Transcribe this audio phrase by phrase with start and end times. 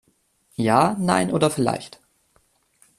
[0.55, 2.01] Ja, nein oder vielleicht?